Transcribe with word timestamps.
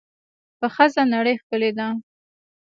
په 0.59 0.67
ښځه 0.75 1.03
نړۍ 1.13 1.33
ښکلې 1.41 1.71
ده. 1.77 1.87